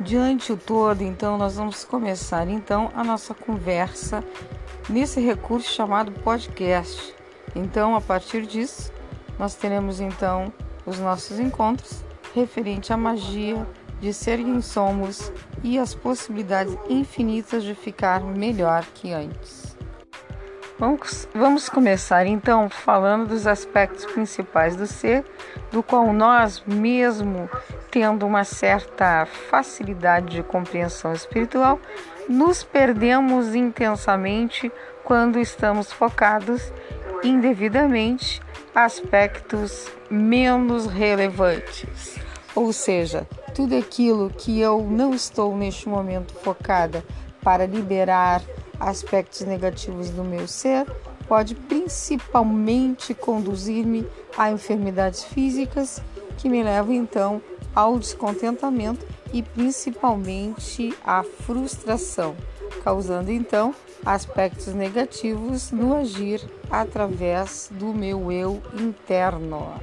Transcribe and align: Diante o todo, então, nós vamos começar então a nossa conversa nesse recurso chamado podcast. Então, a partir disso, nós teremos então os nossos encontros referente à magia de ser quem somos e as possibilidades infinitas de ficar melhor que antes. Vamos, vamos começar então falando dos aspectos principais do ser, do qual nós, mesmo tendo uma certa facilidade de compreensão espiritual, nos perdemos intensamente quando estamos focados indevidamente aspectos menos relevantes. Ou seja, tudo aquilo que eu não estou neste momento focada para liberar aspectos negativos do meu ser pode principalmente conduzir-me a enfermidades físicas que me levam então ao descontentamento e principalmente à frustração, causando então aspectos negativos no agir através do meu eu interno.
Diante 0.00 0.52
o 0.52 0.56
todo, 0.56 1.02
então, 1.02 1.36
nós 1.36 1.56
vamos 1.56 1.84
começar 1.84 2.46
então 2.48 2.88
a 2.94 3.02
nossa 3.02 3.34
conversa 3.34 4.22
nesse 4.88 5.20
recurso 5.20 5.72
chamado 5.72 6.12
podcast. 6.12 7.12
Então, 7.54 7.96
a 7.96 8.00
partir 8.00 8.46
disso, 8.46 8.92
nós 9.36 9.56
teremos 9.56 10.00
então 10.00 10.52
os 10.86 11.00
nossos 11.00 11.40
encontros 11.40 12.04
referente 12.32 12.92
à 12.92 12.96
magia 12.96 13.66
de 14.00 14.12
ser 14.14 14.38
quem 14.38 14.62
somos 14.62 15.32
e 15.64 15.80
as 15.80 15.96
possibilidades 15.96 16.76
infinitas 16.88 17.64
de 17.64 17.74
ficar 17.74 18.22
melhor 18.22 18.84
que 18.94 19.12
antes. 19.12 19.67
Vamos, 20.78 21.28
vamos 21.34 21.68
começar 21.68 22.24
então 22.24 22.70
falando 22.70 23.26
dos 23.26 23.48
aspectos 23.48 24.06
principais 24.06 24.76
do 24.76 24.86
ser, 24.86 25.24
do 25.72 25.82
qual 25.82 26.12
nós, 26.12 26.62
mesmo 26.64 27.50
tendo 27.90 28.24
uma 28.24 28.44
certa 28.44 29.26
facilidade 29.26 30.36
de 30.36 30.42
compreensão 30.44 31.12
espiritual, 31.12 31.80
nos 32.28 32.62
perdemos 32.62 33.56
intensamente 33.56 34.70
quando 35.02 35.40
estamos 35.40 35.90
focados 35.90 36.72
indevidamente 37.24 38.40
aspectos 38.72 39.88
menos 40.08 40.86
relevantes. 40.86 42.20
Ou 42.54 42.72
seja, 42.72 43.26
tudo 43.52 43.76
aquilo 43.76 44.30
que 44.30 44.60
eu 44.60 44.86
não 44.88 45.12
estou 45.12 45.56
neste 45.56 45.88
momento 45.88 46.32
focada 46.34 47.02
para 47.42 47.66
liberar 47.66 48.40
aspectos 48.78 49.40
negativos 49.42 50.10
do 50.10 50.24
meu 50.24 50.46
ser 50.46 50.86
pode 51.26 51.54
principalmente 51.54 53.12
conduzir-me 53.14 54.06
a 54.36 54.50
enfermidades 54.50 55.24
físicas 55.24 56.00
que 56.38 56.48
me 56.48 56.62
levam 56.62 56.94
então 56.94 57.42
ao 57.74 57.98
descontentamento 57.98 59.06
e 59.32 59.42
principalmente 59.42 60.96
à 61.04 61.22
frustração, 61.22 62.34
causando 62.82 63.30
então 63.30 63.74
aspectos 64.04 64.68
negativos 64.68 65.70
no 65.70 65.94
agir 65.94 66.40
através 66.70 67.70
do 67.72 67.92
meu 67.92 68.32
eu 68.32 68.62
interno. 68.74 69.74